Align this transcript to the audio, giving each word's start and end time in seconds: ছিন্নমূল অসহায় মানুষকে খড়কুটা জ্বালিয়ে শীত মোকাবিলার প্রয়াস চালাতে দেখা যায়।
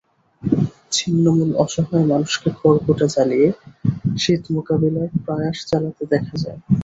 ছিন্নমূল 0.91 1.51
অসহায় 1.63 2.05
মানুষকে 2.05 2.49
খড়কুটা 2.57 3.05
জ্বালিয়ে 3.13 3.47
শীত 4.17 4.43
মোকাবিলার 4.53 5.09
প্রয়াস 5.23 5.57
চালাতে 5.69 6.03
দেখা 6.13 6.35
যায়। 6.43 6.59